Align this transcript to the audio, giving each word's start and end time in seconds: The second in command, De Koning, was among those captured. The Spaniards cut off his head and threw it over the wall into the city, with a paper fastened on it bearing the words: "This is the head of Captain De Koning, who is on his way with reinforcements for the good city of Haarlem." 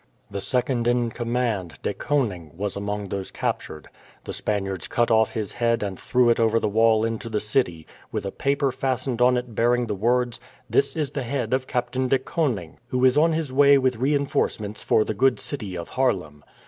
The 0.31 0.41
second 0.41 0.87
in 0.87 1.11
command, 1.11 1.75
De 1.83 1.93
Koning, 1.93 2.57
was 2.57 2.75
among 2.75 3.09
those 3.09 3.29
captured. 3.29 3.87
The 4.23 4.33
Spaniards 4.33 4.87
cut 4.87 5.11
off 5.11 5.33
his 5.33 5.51
head 5.51 5.83
and 5.83 5.99
threw 5.99 6.31
it 6.31 6.39
over 6.39 6.59
the 6.59 6.67
wall 6.67 7.05
into 7.05 7.29
the 7.29 7.39
city, 7.39 7.85
with 8.11 8.25
a 8.25 8.31
paper 8.31 8.71
fastened 8.71 9.21
on 9.21 9.37
it 9.37 9.53
bearing 9.53 9.85
the 9.85 9.93
words: 9.93 10.39
"This 10.67 10.95
is 10.95 11.11
the 11.11 11.21
head 11.21 11.53
of 11.53 11.67
Captain 11.67 12.07
De 12.07 12.17
Koning, 12.17 12.79
who 12.87 13.05
is 13.05 13.15
on 13.15 13.33
his 13.33 13.53
way 13.53 13.77
with 13.77 13.97
reinforcements 13.97 14.81
for 14.81 15.05
the 15.05 15.13
good 15.13 15.39
city 15.39 15.77
of 15.77 15.89
Haarlem." 15.89 16.43